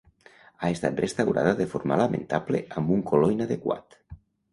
Ha 0.59 0.69
estat 0.75 1.01
restaurada 1.01 1.51
de 1.59 1.67
forma 1.73 1.97
lamentable 2.01 2.61
amb 2.81 2.95
un 2.97 3.05
color 3.13 3.35
inadequat. 3.35 3.99